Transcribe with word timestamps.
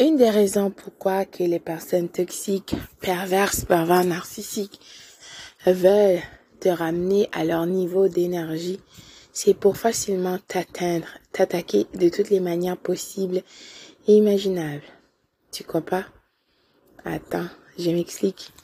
Une 0.00 0.16
des 0.16 0.30
raisons 0.30 0.70
pourquoi 0.70 1.26
que 1.26 1.42
les 1.42 1.58
personnes 1.58 2.08
toxiques, 2.08 2.74
perverses, 3.02 3.66
pervers, 3.66 4.02
narcissiques 4.02 4.80
veulent 5.66 6.22
te 6.58 6.70
ramener 6.70 7.28
à 7.32 7.44
leur 7.44 7.66
niveau 7.66 8.08
d'énergie, 8.08 8.80
c'est 9.34 9.52
pour 9.52 9.76
facilement 9.76 10.38
t'atteindre, 10.48 11.06
t'attaquer 11.32 11.86
de 11.92 12.08
toutes 12.08 12.30
les 12.30 12.40
manières 12.40 12.78
possibles 12.78 13.42
et 14.08 14.14
imaginables. 14.14 14.80
Tu 15.52 15.64
crois 15.64 15.82
pas? 15.82 16.06
Attends, 17.04 17.48
je 17.78 17.90
m'explique. 17.90 18.54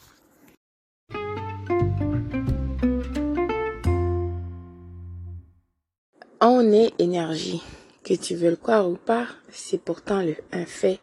On 6.40 6.72
est 6.72 6.98
énergie. 6.98 7.62
Que 8.04 8.14
tu 8.14 8.36
veux 8.36 8.50
le 8.50 8.56
croire 8.56 8.88
ou 8.88 8.94
pas, 8.94 9.26
c'est 9.50 9.82
pourtant 9.82 10.22
le, 10.22 10.36
un 10.52 10.64
fait. 10.64 11.00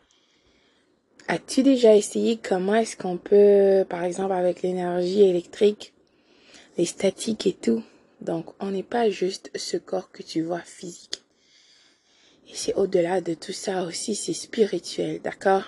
As-tu 1.28 1.64
déjà 1.64 1.96
essayé 1.96 2.38
comment 2.38 2.76
est-ce 2.76 2.98
qu'on 2.98 3.18
peut, 3.18 3.86
par 3.88 4.04
exemple, 4.04 4.34
avec 4.34 4.62
l'énergie 4.62 5.22
électrique, 5.22 5.94
les 6.78 6.86
statiques 6.86 7.48
et 7.48 7.54
tout, 7.54 7.84
donc 8.22 8.54
on 8.60 8.72
n'est 8.72 8.84
pas 8.84 9.10
juste 9.10 9.50
ce 9.56 9.78
corps 9.78 10.12
que 10.12 10.24
tu 10.24 10.42
vois 10.42 10.62
physique. 10.62 11.24
Et 12.50 12.56
c'est 12.56 12.74
au-delà 12.76 13.22
de 13.22 13.34
tout 13.34 13.54
ça 13.54 13.84
aussi, 13.84 14.16
c'est 14.16 14.34
spirituel, 14.34 15.22
d'accord? 15.22 15.64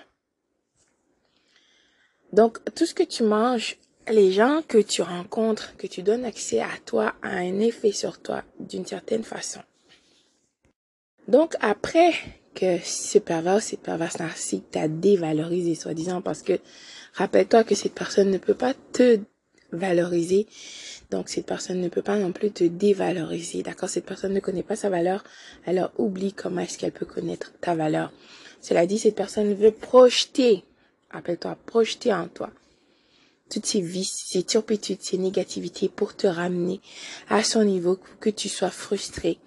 Donc 2.34 2.60
tout 2.76 2.86
ce 2.86 2.94
que 2.94 3.04
tu 3.04 3.24
manges, 3.24 3.78
les 4.10 4.32
gens 4.32 4.62
que 4.68 4.78
tu 4.78 5.02
rencontres, 5.02 5.76
que 5.78 5.88
tu 5.88 6.04
donnes 6.04 6.26
accès 6.26 6.60
à 6.60 6.78
toi, 6.86 7.16
a 7.22 7.30
un 7.30 7.60
effet 7.60 7.92
sur 7.92 8.22
toi 8.22 8.44
d'une 8.60 8.86
certaine 8.86 9.24
façon. 9.24 9.62
Donc 11.28 11.56
après 11.60 12.14
que 12.56 12.80
ce 12.84 13.20
pervers, 13.20 13.62
cette 13.62 13.82
perverse 13.82 14.20
narcissique 14.20 14.72
t'a 14.72 14.88
dévalorisé, 14.88 15.76
soi-disant, 15.76 16.22
parce 16.22 16.42
que 16.42 16.54
rappelle-toi 17.14 17.64
que 17.64 17.76
cette 17.76 17.94
personne 17.94 18.32
ne 18.32 18.38
peut 18.38 18.56
pas 18.56 18.74
te 18.94 19.20
valoriser. 19.72 20.48
Donc 21.12 21.30
cette 21.30 21.46
personne 21.46 21.82
ne 21.82 21.90
peut 21.90 22.02
pas 22.02 22.18
non 22.18 22.32
plus 22.32 22.52
te 22.52 22.64
dévaloriser. 22.64 23.62
D'accord? 23.62 23.90
Cette 23.90 24.06
personne 24.06 24.34
ne 24.34 24.40
connaît 24.40 24.64
pas 24.64 24.76
sa 24.76 24.90
valeur. 24.90 25.24
Alors 25.66 25.92
oublie 25.98 26.34
comment 26.34 26.62
est-ce 26.62 26.78
qu'elle 26.78 26.92
peut 26.92 27.06
connaître 27.06 27.54
ta 27.62 27.76
valeur. 27.76 28.12
Cela 28.62 28.88
dit, 28.88 28.98
cette 28.98 29.16
personne 29.16 29.54
veut 29.54 29.72
projeter, 29.72 30.64
appelle-toi, 31.12 31.58
projeter 31.68 32.12
en 32.12 32.28
toi 32.28 32.52
toutes 33.50 33.66
ces 33.66 33.82
vices, 33.82 34.24
ces 34.26 34.44
turpitudes, 34.44 35.02
ces 35.02 35.18
négativités 35.18 35.90
pour 35.90 36.16
te 36.16 36.28
ramener 36.28 36.82
à 37.30 37.44
son 37.44 37.64
niveau, 37.64 38.00
que 38.20 38.30
tu 38.30 38.50
sois 38.50 38.72
frustré, 38.72 39.38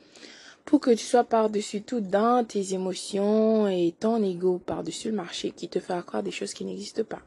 pour 0.69 0.80
que 0.80 0.91
tu 0.91 1.02
sois 1.06 1.24
par-dessus 1.24 1.80
tout 1.80 2.02
dans 2.02 2.44
tes 2.44 2.74
émotions 2.74 3.66
et 3.69 3.94
ton 3.98 4.22
ego 4.22 4.58
par-dessus 4.58 5.08
le 5.08 5.16
marché 5.16 5.50
qui 5.50 5.66
te 5.66 5.80
fait 5.80 6.05
croire 6.05 6.22
des 6.22 6.30
choses 6.30 6.52
qui 6.52 6.66
n'existent 6.66 7.05
pas. 7.05 7.22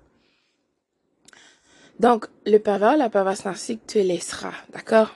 Donc, 1.99 2.27
le 2.45 2.59
pervers, 2.59 2.97
la 2.97 3.09
perverse 3.09 3.43
narcissique 3.43 3.87
te 3.87 3.97
laissera, 3.97 4.53
d'accord? 4.73 5.09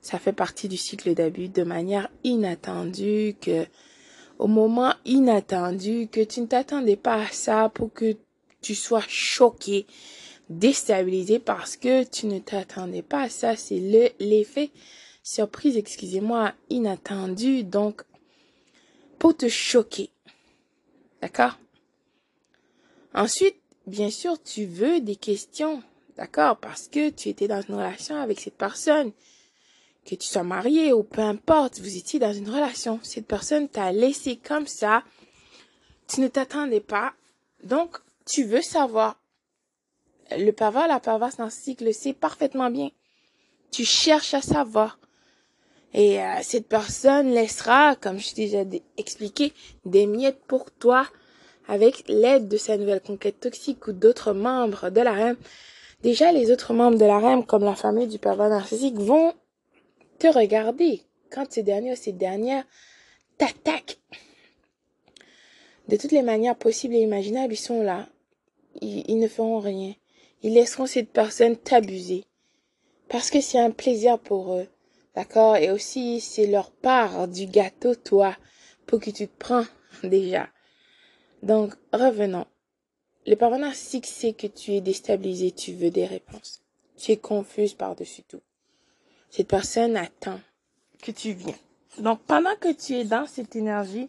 Ça 0.00 0.18
fait 0.18 0.32
partie 0.32 0.66
du 0.66 0.76
cycle 0.76 1.14
d'abus 1.14 1.48
de 1.48 1.62
manière 1.62 2.08
inattendue 2.24 3.36
que, 3.40 3.64
au 4.40 4.48
moment 4.48 4.94
inattendu, 5.04 6.08
que 6.10 6.24
tu 6.24 6.40
ne 6.40 6.46
t'attendais 6.46 6.96
pas 6.96 7.22
à 7.22 7.28
ça 7.30 7.68
pour 7.68 7.92
que 7.92 8.16
tu 8.60 8.74
sois 8.74 9.04
choqué, 9.06 9.86
déstabilisé 10.48 11.38
parce 11.38 11.76
que 11.76 12.02
tu 12.02 12.26
ne 12.26 12.40
t'attendais 12.40 13.02
pas 13.02 13.22
à 13.22 13.28
ça. 13.28 13.54
C'est 13.54 13.78
le, 13.78 14.08
l'effet 14.18 14.72
surprise, 15.22 15.76
excusez-moi, 15.76 16.52
inattendue, 16.68 17.64
donc 17.64 18.02
pour 19.18 19.36
te 19.36 19.48
choquer. 19.48 20.10
D'accord? 21.20 21.58
Ensuite, 23.14 23.56
bien 23.86 24.10
sûr, 24.10 24.42
tu 24.42 24.64
veux 24.64 25.00
des 25.00 25.16
questions. 25.16 25.82
D'accord? 26.16 26.58
Parce 26.58 26.88
que 26.88 27.10
tu 27.10 27.28
étais 27.28 27.48
dans 27.48 27.60
une 27.60 27.74
relation 27.74 28.16
avec 28.16 28.40
cette 28.40 28.56
personne. 28.56 29.12
Que 30.04 30.14
tu 30.14 30.26
sois 30.26 30.42
marié 30.42 30.92
ou 30.92 31.02
peu 31.02 31.20
importe, 31.20 31.80
vous 31.80 31.96
étiez 31.96 32.18
dans 32.18 32.32
une 32.32 32.48
relation. 32.48 33.00
Cette 33.02 33.26
personne 33.26 33.68
t'a 33.68 33.92
laissé 33.92 34.36
comme 34.36 34.66
ça. 34.66 35.02
Tu 36.08 36.20
ne 36.20 36.28
t'attendais 36.28 36.80
pas. 36.80 37.12
Donc, 37.62 37.98
tu 38.26 38.44
veux 38.44 38.62
savoir. 38.62 39.20
Le 40.30 40.52
pervers, 40.52 40.88
la 40.88 41.00
perverse 41.00 41.38
narcissique 41.38 41.80
le 41.80 41.92
sait 41.92 42.12
parfaitement 42.12 42.70
bien. 42.70 42.90
Tu 43.70 43.84
cherches 43.84 44.34
à 44.34 44.40
savoir. 44.40 44.99
Et 45.92 46.20
euh, 46.20 46.24
cette 46.42 46.68
personne 46.68 47.32
laissera, 47.32 47.96
comme 47.96 48.18
je 48.18 48.34
t'ai 48.34 48.46
déjà 48.46 48.64
expliqué, 48.96 49.52
des 49.84 50.06
miettes 50.06 50.40
pour 50.46 50.70
toi 50.70 51.06
avec 51.66 52.04
l'aide 52.08 52.48
de 52.48 52.56
sa 52.56 52.76
nouvelle 52.76 53.00
conquête 53.00 53.40
toxique 53.40 53.86
ou 53.86 53.92
d'autres 53.92 54.32
membres 54.32 54.90
de 54.90 55.00
la 55.00 55.12
REM. 55.12 55.36
Déjà, 56.02 56.32
les 56.32 56.50
autres 56.50 56.72
membres 56.72 56.98
de 56.98 57.04
la 57.04 57.18
REM, 57.18 57.44
comme 57.44 57.64
la 57.64 57.74
famille 57.74 58.06
du 58.06 58.18
pervers 58.18 58.48
narcissique, 58.48 58.96
vont 58.96 59.32
te 60.18 60.26
regarder 60.26 61.02
quand 61.30 61.50
ces 61.50 61.62
derniers 61.62 61.92
ou 61.92 61.96
ces 61.96 62.12
dernières 62.12 62.64
t'attaquent. 63.38 63.98
De 65.88 65.96
toutes 65.96 66.12
les 66.12 66.22
manières 66.22 66.56
possibles 66.56 66.94
et 66.94 67.00
imaginables, 67.00 67.52
ils 67.52 67.56
sont 67.56 67.82
là. 67.82 68.06
ils 68.80 69.18
ne 69.18 69.28
feront 69.28 69.58
rien. 69.58 69.94
Ils 70.42 70.54
laisseront 70.54 70.86
cette 70.86 71.10
personne 71.10 71.56
t'abuser. 71.56 72.24
Parce 73.08 73.30
que 73.30 73.40
c'est 73.40 73.58
un 73.58 73.72
plaisir 73.72 74.18
pour 74.18 74.54
eux. 74.54 74.68
D'accord? 75.14 75.56
Et 75.56 75.70
aussi, 75.70 76.20
c'est 76.20 76.46
leur 76.46 76.70
part 76.70 77.26
du 77.26 77.46
gâteau, 77.46 77.94
toi, 77.94 78.36
pour 78.86 79.00
que 79.00 79.10
tu 79.10 79.26
te 79.26 79.38
prends 79.38 79.64
déjà. 80.04 80.48
Donc, 81.42 81.74
revenons. 81.92 82.46
Le 83.26 83.34
parent 83.34 83.58
narcissique 83.58 84.06
sait 84.06 84.32
que 84.32 84.46
tu 84.46 84.72
es 84.72 84.80
déstabilisé, 84.80 85.52
tu 85.52 85.72
veux 85.72 85.90
des 85.90 86.06
réponses. 86.06 86.62
Tu 86.96 87.12
es 87.12 87.16
confuse 87.16 87.74
par-dessus 87.74 88.22
tout. 88.22 88.40
Cette 89.30 89.48
personne 89.48 89.96
attend 89.96 90.40
que 91.02 91.10
tu 91.10 91.32
viennes. 91.32 91.54
Donc, 91.98 92.20
pendant 92.22 92.56
que 92.56 92.72
tu 92.72 92.94
es 92.94 93.04
dans 93.04 93.26
cette 93.26 93.56
énergie, 93.56 94.08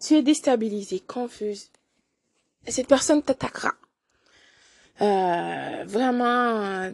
tu 0.00 0.14
es 0.14 0.22
déstabilisé, 0.22 1.00
confuse. 1.00 1.70
Cette 2.66 2.88
personne 2.88 3.22
t'attaquera. 3.22 3.74
Euh, 5.00 5.84
vraiment, 5.86 6.92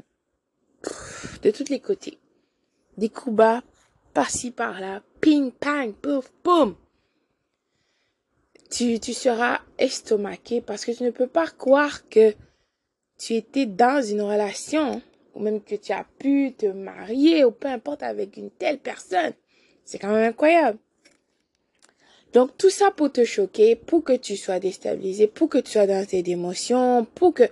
de 1.43 1.50
tous 1.50 1.69
les 1.71 1.81
côtés 1.81 2.19
des 2.97 3.09
coups 3.09 3.37
bas, 3.37 3.62
par-ci, 4.12 4.50
par-là, 4.50 5.03
ping, 5.21 5.50
pang, 5.53 5.93
pouf, 5.93 6.32
boum. 6.44 6.77
Tu, 8.71 8.99
tu 8.99 9.12
seras 9.12 9.60
estomaqué 9.78 10.60
parce 10.60 10.84
que 10.84 10.93
tu 10.93 11.03
ne 11.03 11.10
peux 11.10 11.27
pas 11.27 11.47
croire 11.47 12.09
que 12.09 12.34
tu 13.19 13.34
étais 13.34 13.66
dans 13.66 14.03
une 14.03 14.22
relation 14.22 15.00
ou 15.34 15.41
même 15.41 15.62
que 15.62 15.75
tu 15.75 15.93
as 15.93 16.05
pu 16.19 16.55
te 16.56 16.66
marier 16.66 17.44
ou 17.44 17.50
peu 17.50 17.69
importe 17.69 18.03
avec 18.03 18.37
une 18.37 18.50
telle 18.50 18.78
personne. 18.78 19.32
C'est 19.84 19.99
quand 19.99 20.12
même 20.12 20.31
incroyable. 20.31 20.78
Donc 22.34 22.50
tout 22.59 22.69
ça 22.69 22.91
pour 22.91 23.12
te 23.12 23.25
choquer, 23.25 23.77
pour 23.77 24.03
que 24.03 24.12
tu 24.12 24.37
sois 24.37 24.59
déstabilisé, 24.59 25.28
pour 25.28 25.49
que 25.49 25.59
tu 25.59 25.71
sois 25.71 25.87
dans 25.87 26.05
tes 26.05 26.28
émotions, 26.28 27.06
pour 27.15 27.33
que 27.33 27.45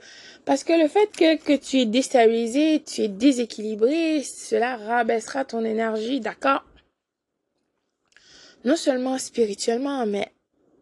parce 0.45 0.65
que 0.65 0.73
le 0.73 0.89
fait 0.89 1.09
que, 1.17 1.37
que 1.37 1.57
tu 1.57 1.79
es 1.79 1.87
déstabilisé, 1.87 2.83
tu 2.85 3.03
es 3.03 3.09
déséquilibré, 3.09 4.25
cela 4.25 4.77
rabaissera 4.77 5.45
ton 5.45 5.65
énergie, 5.65 6.19
d'accord? 6.19 6.65
Non 8.65 8.75
seulement 8.75 9.19
spirituellement, 9.19 10.05
mais 10.05 10.33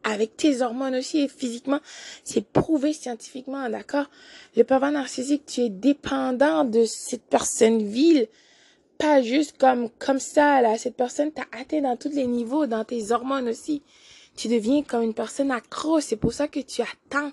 avec 0.03 0.35
tes 0.35 0.63
hormones 0.63 0.95
aussi 0.97 1.21
et 1.21 1.29
physiquement, 1.29 1.81
c'est 2.25 2.47
prouvé 2.47 2.95
scientifiquement, 2.95 3.69
d'accord? 3.69 4.09
Le 4.57 4.65
pervers 4.65 4.93
narcissique, 4.93 5.45
tu 5.45 5.61
es 5.61 5.69
dépendant 5.69 6.65
de 6.65 6.87
cette 6.87 7.25
personne 7.25 7.83
vile, 7.83 8.29
pas 9.01 9.23
juste 9.23 9.57
comme 9.59 9.89
comme 9.99 10.21
ça 10.21 10.61
là. 10.61 10.77
Cette 10.77 10.97
personne 10.97 11.33
t'a 11.33 11.47
atteint 11.53 11.81
dans 11.81 11.97
tous 11.97 12.11
les 12.11 12.27
niveaux 12.27 12.67
dans 12.67 12.85
tes 12.85 13.11
hormones 13.11 13.49
aussi. 13.49 13.83
Tu 14.37 14.49
deviens 14.49 14.83
comme 14.83 15.03
une 15.03 15.15
personne 15.15 15.51
accro. 15.51 16.01
C'est 16.01 16.17
pour 16.17 16.33
ça 16.33 16.47
que 16.49 16.61
tu 16.61 16.83
attends. 16.83 17.33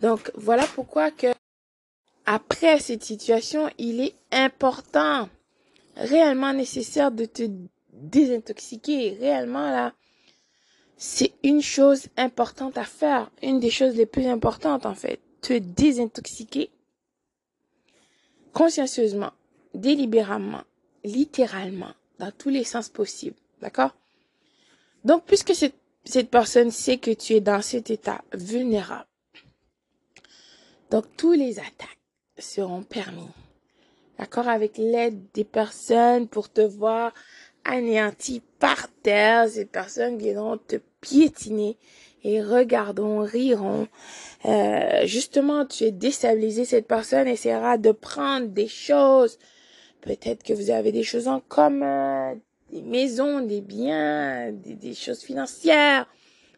Donc 0.00 0.30
voilà 0.36 0.64
pourquoi 0.74 1.10
que 1.10 1.26
après 2.24 2.78
cette 2.78 3.04
situation 3.04 3.68
il 3.78 4.00
est 4.00 4.14
important 4.30 5.28
réellement 5.96 6.52
nécessaire 6.52 7.10
de 7.10 7.24
te 7.24 7.42
désintoxiquer. 7.92 9.16
Réellement 9.20 9.70
là 9.70 9.92
c'est 10.96 11.32
une 11.42 11.62
chose 11.62 12.06
importante 12.16 12.78
à 12.78 12.84
faire. 12.84 13.30
Une 13.42 13.58
des 13.58 13.70
choses 13.70 13.96
les 13.96 14.06
plus 14.06 14.26
importantes 14.26 14.86
en 14.86 14.94
fait. 14.94 15.20
Te 15.42 15.58
désintoxiquer 15.58 16.70
consciencieusement 18.52 19.32
délibérément, 19.74 20.62
littéralement, 21.04 21.92
dans 22.18 22.30
tous 22.30 22.48
les 22.48 22.64
sens 22.64 22.88
possibles. 22.88 23.36
D'accord? 23.60 23.94
Donc, 25.04 25.24
puisque 25.24 25.54
cette, 25.54 25.76
cette 26.04 26.30
personne 26.30 26.70
sait 26.70 26.98
que 26.98 27.10
tu 27.10 27.34
es 27.34 27.40
dans 27.40 27.62
cet 27.62 27.90
état 27.90 28.22
vulnérable, 28.32 29.06
donc 30.90 31.04
tous 31.16 31.32
les 31.32 31.58
attaques 31.58 31.98
seront 32.38 32.82
permis. 32.82 33.28
D'accord 34.18 34.48
Avec 34.48 34.78
l'aide 34.78 35.20
des 35.34 35.44
personnes 35.44 36.28
pour 36.28 36.50
te 36.50 36.60
voir 36.60 37.12
anéantis 37.64 38.42
par 38.58 38.88
terre. 39.02 39.48
Ces 39.48 39.64
personnes 39.64 40.18
viendront 40.18 40.58
te 40.58 40.76
piétiner 41.00 41.76
et 42.22 42.42
regarderont, 42.42 43.24
riront. 43.24 43.88
Euh, 44.44 45.06
justement, 45.06 45.66
tu 45.66 45.84
es 45.84 45.90
déstabilisé. 45.90 46.64
Cette 46.64 46.86
personne 46.86 47.26
essaiera 47.26 47.76
de 47.78 47.92
prendre 47.92 48.46
des 48.46 48.68
choses. 48.68 49.38
Peut-être 50.04 50.42
que 50.42 50.52
vous 50.52 50.70
avez 50.70 50.92
des 50.92 51.02
choses 51.02 51.28
en 51.28 51.40
commun, 51.40 52.38
des 52.70 52.82
maisons, 52.82 53.40
des 53.40 53.62
biens, 53.62 54.52
des, 54.52 54.92
choses 54.92 55.20
financières. 55.20 56.06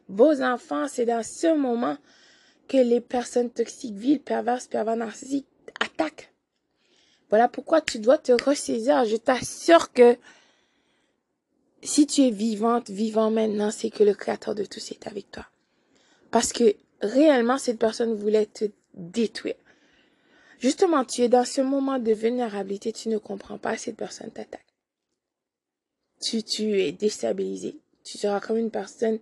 Vos 0.09 0.43
enfants, 0.43 0.89
c'est 0.89 1.07
dans 1.07 1.23
ce 1.23 1.57
moment 1.57 1.97
que 2.67 2.77
les 2.77 3.01
personnes 3.01 3.51
toxiques, 3.51 3.95
viles, 3.95 4.21
perverses, 4.21 4.67
pervers 4.67 4.97
narcissiques 4.97 5.47
attaquent. 5.79 6.33
Voilà 7.29 7.47
pourquoi 7.47 7.81
tu 7.81 8.01
dois 8.01 8.19
te 8.19 8.33
ressaisir. 8.33 9.05
Je 9.05 9.15
t'assure 9.15 9.93
que 9.93 10.17
si 11.83 12.09
tu 12.09 12.23
es 12.23 12.31
vivante, 12.31 12.91
vivant 12.91 13.31
maintenant, 13.31 13.71
c'est 13.71 13.91
que 13.91 14.03
le 14.03 14.15
Créateur 14.15 14.57
de 14.57 14.65
tous 14.65 14.91
est 14.91 15.07
avec 15.07 15.31
toi. 15.31 15.47
Parce 16.33 16.53
que 16.53 16.75
réellement, 17.01 17.59
cette 17.59 17.79
personne 17.79 18.13
voulait 18.13 18.47
te 18.47 18.65
détruire. 18.95 19.55
Justement, 20.61 21.05
tu 21.05 21.23
es 21.23 21.29
dans 21.29 21.45
ce 21.45 21.61
moment 21.61 21.99
de 21.99 22.13
vulnérabilité, 22.13 22.93
tu 22.93 23.09
ne 23.09 23.19
comprends 23.19 23.59
pas, 23.59 23.77
cette 23.77 23.97
personne 23.97 24.31
t'attaque. 24.31 24.67
Tu, 26.21 26.43
tu 26.43 26.81
es 26.81 26.93
déstabilisé. 26.93 27.79
Tu 28.05 28.19
seras 28.19 28.41
comme 28.41 28.57
une 28.57 28.71
personne 28.71 29.19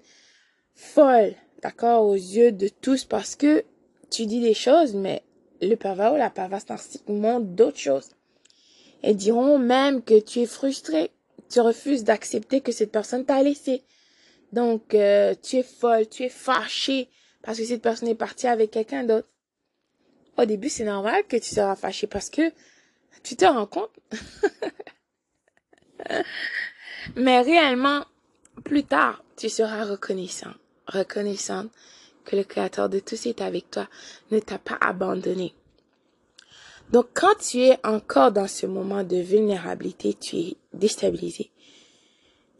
folle, 0.74 1.34
d'accord, 1.62 2.06
aux 2.06 2.14
yeux 2.14 2.52
de 2.52 2.68
tous 2.68 3.04
parce 3.04 3.34
que 3.34 3.64
tu 4.10 4.26
dis 4.26 4.40
des 4.40 4.54
choses, 4.54 4.94
mais 4.94 5.22
le 5.60 5.74
pervers 5.74 6.12
ou 6.12 6.16
la 6.16 6.30
perverse 6.30 6.68
narcissique 6.68 7.08
montre 7.08 7.46
d'autres 7.46 7.78
choses. 7.78 8.10
Et 9.02 9.14
diront 9.14 9.58
même 9.58 10.02
que 10.02 10.20
tu 10.20 10.40
es 10.40 10.46
frustré, 10.46 11.10
tu 11.50 11.60
refuses 11.60 12.04
d'accepter 12.04 12.60
que 12.60 12.72
cette 12.72 12.92
personne 12.92 13.24
t'a 13.24 13.42
laissé. 13.42 13.82
Donc, 14.52 14.94
euh, 14.94 15.34
tu 15.42 15.56
es 15.56 15.62
folle, 15.62 16.08
tu 16.08 16.22
es 16.24 16.28
fâché 16.28 17.08
parce 17.42 17.58
que 17.58 17.64
cette 17.64 17.82
personne 17.82 18.08
est 18.08 18.14
partie 18.14 18.46
avec 18.46 18.70
quelqu'un 18.70 19.04
d'autre. 19.04 19.28
Au 20.36 20.44
début, 20.44 20.68
c'est 20.68 20.84
normal 20.84 21.24
que 21.28 21.36
tu 21.36 21.54
seras 21.54 21.76
fâché 21.76 22.06
parce 22.06 22.30
que 22.30 22.52
tu 23.22 23.36
te 23.36 23.44
rends 23.44 23.66
compte. 23.66 23.90
Mais 27.16 27.40
réellement, 27.40 28.04
plus 28.64 28.84
tard, 28.84 29.22
tu 29.36 29.48
seras 29.48 29.84
reconnaissant, 29.84 30.52
reconnaissante 30.86 31.70
que 32.24 32.36
le 32.36 32.44
Créateur 32.44 32.88
de 32.88 33.00
tous 33.00 33.26
est 33.26 33.40
avec 33.40 33.70
toi, 33.70 33.88
ne 34.30 34.40
t'a 34.40 34.58
pas 34.58 34.78
abandonné. 34.80 35.54
Donc, 36.90 37.06
quand 37.14 37.34
tu 37.38 37.60
es 37.60 37.78
encore 37.84 38.32
dans 38.32 38.48
ce 38.48 38.66
moment 38.66 39.04
de 39.04 39.16
vulnérabilité, 39.16 40.14
tu 40.14 40.36
es 40.36 40.56
déstabilisé. 40.72 41.50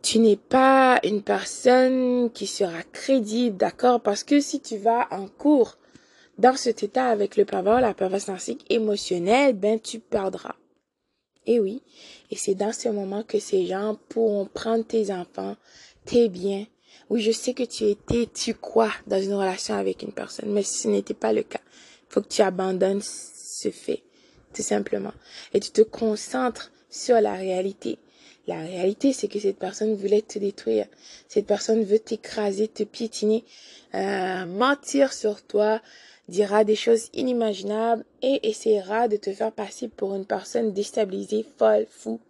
Tu 0.02 0.18
n'es 0.18 0.36
pas 0.36 1.00
une 1.02 1.22
personne 1.22 2.30
qui 2.32 2.46
sera 2.46 2.82
crédible, 2.92 3.56
d'accord? 3.56 4.00
Parce 4.00 4.22
que 4.22 4.40
si 4.40 4.60
tu 4.60 4.76
vas 4.76 5.08
en 5.10 5.28
cours 5.28 5.78
dans 6.38 6.56
cet 6.56 6.82
état 6.82 7.06
avec 7.06 7.36
le 7.36 7.44
pervers, 7.44 7.80
la 7.80 7.94
perverse 7.94 8.28
narcissique 8.28 8.64
émotionnelle, 8.70 9.54
ben, 9.54 9.80
tu 9.80 10.00
perdras. 10.00 10.56
Et 11.46 11.60
oui. 11.60 11.82
Et 12.30 12.36
c'est 12.36 12.54
dans 12.54 12.72
ce 12.72 12.88
moment 12.88 13.22
que 13.22 13.38
ces 13.38 13.66
gens 13.66 13.98
pourront 14.08 14.46
prendre 14.46 14.84
tes 14.84 15.12
enfants, 15.12 15.56
tes 16.04 16.28
biens, 16.28 16.66
oui, 17.10 17.20
je 17.20 17.32
sais 17.32 17.52
que 17.54 17.62
tu 17.62 17.84
étais, 17.84 18.28
tu 18.32 18.54
crois 18.54 18.92
dans 19.06 19.20
une 19.20 19.34
relation 19.34 19.74
avec 19.74 20.02
une 20.02 20.12
personne, 20.12 20.50
mais 20.50 20.62
ce 20.62 20.88
n'était 20.88 21.14
pas 21.14 21.32
le 21.32 21.42
cas. 21.42 21.60
Il 22.08 22.14
faut 22.14 22.22
que 22.22 22.28
tu 22.28 22.42
abandonnes 22.42 23.02
ce 23.02 23.70
fait, 23.70 24.02
tout 24.54 24.62
simplement. 24.62 25.12
Et 25.52 25.60
tu 25.60 25.70
te 25.70 25.82
concentres 25.82 26.72
sur 26.88 27.20
la 27.20 27.34
réalité. 27.34 27.98
La 28.46 28.60
réalité, 28.60 29.12
c'est 29.12 29.28
que 29.28 29.38
cette 29.38 29.58
personne 29.58 29.94
voulait 29.94 30.22
te 30.22 30.38
détruire. 30.38 30.86
Cette 31.28 31.46
personne 31.46 31.82
veut 31.82 31.98
t'écraser, 31.98 32.68
te 32.68 32.82
piétiner, 32.82 33.44
euh, 33.94 34.44
mentir 34.46 35.12
sur 35.12 35.42
toi, 35.42 35.80
dira 36.28 36.64
des 36.64 36.76
choses 36.76 37.10
inimaginables 37.12 38.04
et 38.22 38.48
essaiera 38.48 39.08
de 39.08 39.16
te 39.16 39.32
faire 39.32 39.52
passer 39.52 39.88
pour 39.88 40.14
une 40.14 40.24
personne 40.24 40.72
déstabilisée, 40.72 41.44
folle, 41.56 41.86
fou, 41.88 42.20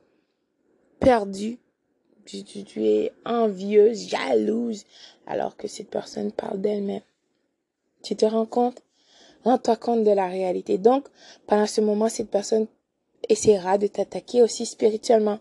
perdue, 0.99 1.59
tu, 2.25 2.85
es 2.85 3.13
envieuse, 3.25 4.09
jalouse, 4.09 4.85
alors 5.27 5.57
que 5.57 5.69
cette 5.69 5.91
personne 5.91 6.33
parle 6.33 6.61
d'elle-même. 6.61 7.03
Tu 8.03 8.17
te 8.17 8.25
rends 8.25 8.47
compte? 8.47 8.83
Rends-toi 9.45 9.77
compte 9.77 10.05
de 10.05 10.11
la 10.11 10.27
réalité. 10.27 10.79
Donc, 10.79 11.07
pendant 11.47 11.67
ce 11.67 11.81
moment, 11.81 12.09
cette 12.09 12.31
personne 12.31 12.67
essaiera 13.29 13.79
de 13.79 13.87
t'attaquer 13.87 14.43
aussi 14.43 14.67
spirituellement. 14.67 15.39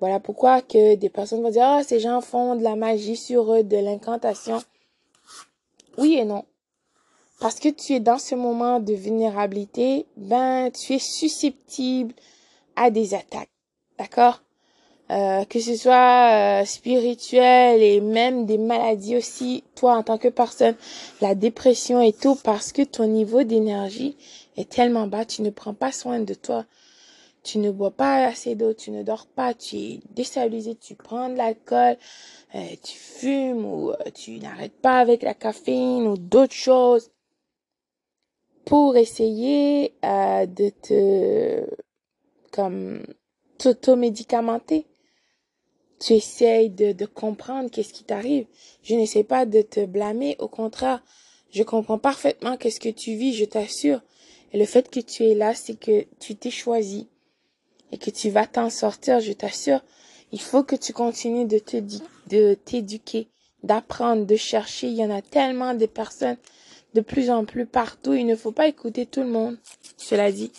Voilà 0.00 0.20
pourquoi 0.20 0.62
que 0.62 0.94
des 0.94 1.08
personnes 1.10 1.42
vont 1.42 1.50
dire, 1.50 1.78
oh, 1.78 1.82
ces 1.84 2.00
gens 2.00 2.20
font 2.20 2.56
de 2.56 2.62
la 2.62 2.76
magie 2.76 3.16
sur 3.16 3.52
eux, 3.52 3.62
de 3.62 3.76
l'incantation. 3.76 4.62
Oui 5.98 6.14
et 6.14 6.24
non. 6.24 6.44
Parce 7.40 7.60
que 7.60 7.68
tu 7.68 7.92
es 7.92 8.00
dans 8.00 8.18
ce 8.18 8.34
moment 8.34 8.80
de 8.80 8.94
vulnérabilité, 8.94 10.06
ben, 10.16 10.70
tu 10.70 10.94
es 10.94 10.98
susceptible 10.98 12.12
à 12.74 12.90
des 12.90 13.14
attaques. 13.14 13.50
D'accord? 13.96 14.42
Euh, 15.10 15.44
que 15.46 15.58
ce 15.58 15.74
soit 15.74 16.60
euh, 16.60 16.64
spirituel 16.66 17.82
et 17.82 18.00
même 18.00 18.44
des 18.44 18.58
maladies 18.58 19.16
aussi, 19.16 19.64
toi 19.74 19.96
en 19.96 20.02
tant 20.02 20.18
que 20.18 20.28
personne, 20.28 20.74
la 21.22 21.34
dépression 21.34 22.02
et 22.02 22.12
tout, 22.12 22.34
parce 22.34 22.72
que 22.72 22.82
ton 22.82 23.06
niveau 23.06 23.42
d'énergie 23.42 24.18
est 24.58 24.68
tellement 24.68 25.06
bas, 25.06 25.24
tu 25.24 25.40
ne 25.40 25.48
prends 25.48 25.72
pas 25.72 25.92
soin 25.92 26.20
de 26.20 26.34
toi, 26.34 26.66
tu 27.42 27.58
ne 27.58 27.70
bois 27.70 27.92
pas 27.92 28.26
assez 28.26 28.54
d'eau, 28.54 28.74
tu 28.74 28.90
ne 28.90 29.02
dors 29.02 29.26
pas, 29.26 29.54
tu 29.54 29.76
es 29.76 30.00
déstabilisé, 30.10 30.74
tu 30.74 30.94
prends 30.94 31.30
de 31.30 31.36
l'alcool, 31.36 31.96
euh, 32.54 32.66
tu 32.82 32.98
fumes 32.98 33.64
ou 33.64 33.92
tu 34.14 34.40
n'arrêtes 34.40 34.78
pas 34.78 34.98
avec 34.98 35.22
la 35.22 35.32
caféine 35.32 36.06
ou 36.06 36.18
d'autres 36.18 36.52
choses 36.52 37.08
pour 38.68 38.96
essayer 38.98 39.94
de 40.02 40.68
te 40.68 41.64
comme 42.52 43.02
t'automédicamenter 43.56 44.86
tu 45.98 46.12
essayes 46.12 46.70
de, 46.70 46.92
de 46.92 47.06
comprendre 47.06 47.70
qu'est-ce 47.70 47.92
qui 47.92 48.04
t'arrive. 48.04 48.46
Je 48.82 48.94
n'essaie 48.94 49.24
pas 49.24 49.46
de 49.46 49.62
te 49.62 49.84
blâmer, 49.84 50.36
au 50.38 50.48
contraire, 50.48 51.02
je 51.50 51.62
comprends 51.62 51.98
parfaitement 51.98 52.56
qu'est-ce 52.56 52.80
que 52.80 52.88
tu 52.88 53.14
vis, 53.14 53.34
je 53.34 53.44
t'assure. 53.44 54.00
Et 54.52 54.58
le 54.58 54.64
fait 54.64 54.90
que 54.90 55.00
tu 55.00 55.24
es 55.24 55.34
là, 55.34 55.54
c'est 55.54 55.78
que 55.78 56.06
tu 56.20 56.36
t'es 56.36 56.50
choisi 56.50 57.08
et 57.90 57.98
que 57.98 58.10
tu 58.10 58.30
vas 58.30 58.46
t'en 58.46 58.70
sortir, 58.70 59.20
je 59.20 59.32
t'assure. 59.32 59.80
Il 60.30 60.40
faut 60.40 60.62
que 60.62 60.76
tu 60.76 60.92
continues 60.92 61.46
de 61.46 61.58
te 61.58 61.78
de 62.28 62.54
t'éduquer, 62.54 63.28
d'apprendre, 63.62 64.26
de 64.26 64.36
chercher. 64.36 64.88
Il 64.88 64.94
y 64.94 65.04
en 65.04 65.10
a 65.10 65.22
tellement 65.22 65.74
de 65.74 65.86
personnes 65.86 66.36
de 66.94 67.00
plus 67.00 67.30
en 67.30 67.44
plus 67.44 67.66
partout. 67.66 68.14
Il 68.14 68.26
ne 68.26 68.36
faut 68.36 68.52
pas 68.52 68.68
écouter 68.68 69.06
tout 69.06 69.20
le 69.20 69.28
monde. 69.28 69.58
Cela 69.96 70.32
dit. 70.32 70.52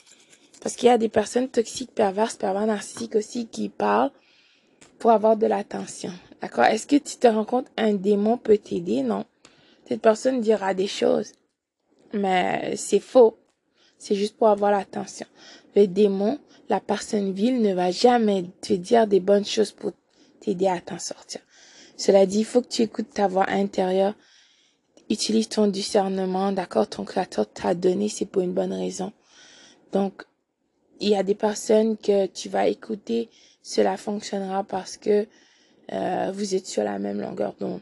Parce 0.62 0.76
qu'il 0.76 0.88
y 0.88 0.92
a 0.92 0.98
des 0.98 1.10
personnes 1.10 1.48
toxiques, 1.48 1.94
perverses, 1.96 2.36
pervers 2.36 2.66
narcissiques 2.66 3.16
aussi 3.16 3.48
qui 3.48 3.70
parlent 3.70 4.12
pour 5.00 5.12
avoir 5.12 5.38
de 5.38 5.48
l'attention. 5.48 6.12
D'accord? 6.42 6.66
Est-ce 6.66 6.88
que 6.88 6.98
tu 6.98 7.16
te 7.18 7.28
rends 7.28 7.46
compte 7.46 7.68
un 7.78 7.94
démon 7.94 8.38
peut 8.38 8.58
t'aider? 8.58 9.02
Non. 9.02 9.26
Cette 9.88 10.02
personne 10.02 10.42
dira 10.42 10.74
des 10.74 10.88
choses, 10.88 11.32
mais 12.14 12.76
c'est 12.76 13.00
faux. 13.00 13.38
C'est 13.98 14.16
juste 14.16 14.38
pour 14.38 14.50
avoir 14.50 14.72
l'attention. 14.72 15.26
Le 15.76 15.88
démon, 15.88 16.40
la 16.70 16.80
personne 16.80 17.32
vile 17.32 17.62
ne 17.62 17.74
va 17.74 17.92
jamais 17.92 18.46
te 18.62 18.74
dire 18.74 19.08
des 19.08 19.20
bonnes 19.20 19.46
choses 19.46 19.72
pour 19.72 19.92
t'aider 20.40 20.68
à 20.68 20.80
t'en 20.80 21.00
sortir. 21.00 21.42
Cela 21.98 22.26
dit, 22.26 22.40
il 22.40 22.46
faut 22.46 22.62
que 22.62 22.68
tu 22.68 22.84
écoutes 22.84 23.14
ta 23.14 23.28
voix 23.28 23.50
intérieure. 23.50 24.14
Utilise 25.10 25.50
ton 25.50 25.68
discernement, 25.68 26.52
d'accord 26.52 26.88
Ton 26.88 27.04
créateur 27.04 27.52
t'a 27.52 27.74
donné, 27.74 28.10
c'est 28.10 28.26
pour 28.26 28.42
une 28.42 28.54
bonne 28.54 28.74
raison. 28.74 29.12
Donc, 29.92 30.24
il 31.00 31.10
y 31.10 31.16
a 31.16 31.24
des 31.24 31.36
personnes 31.36 31.98
que 31.98 32.28
tu 32.28 32.50
vas 32.50 32.68
écouter 32.68 33.30
cela 33.62 33.98
fonctionnera 33.98 34.64
parce 34.64 34.98
que 34.98 35.28
euh, 35.92 36.32
vous 36.34 36.56
êtes 36.56 36.68
sur 36.68 36.84
la 36.84 37.00
même 37.00 37.20
longueur 37.20 37.56
d'onde. 37.60 37.82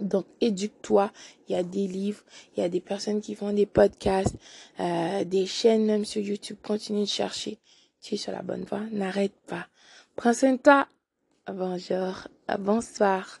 Donc, 0.00 0.26
éduque-toi. 0.40 1.10
Il 1.48 1.52
y 1.52 1.58
a 1.58 1.62
des 1.62 1.86
livres, 1.86 2.22
il 2.56 2.60
y 2.60 2.64
a 2.64 2.68
des 2.68 2.80
personnes 2.80 3.20
qui 3.20 3.34
font 3.34 3.52
des 3.52 3.66
podcasts, 3.66 4.36
euh, 4.80 5.24
des 5.24 5.46
chaînes 5.46 5.84
même 5.84 6.04
sur 6.04 6.22
YouTube. 6.22 6.56
Continue 6.62 7.02
de 7.02 7.06
chercher. 7.06 7.58
Tu 8.00 8.14
es 8.14 8.18
sur 8.18 8.32
la 8.32 8.42
bonne 8.42 8.64
voie. 8.64 8.82
N'arrête 8.90 9.34
pas. 9.46 9.66
Prends 10.16 10.34
soin. 10.34 10.58
Bonjour. 11.46 12.28
Bonsoir. 12.58 13.40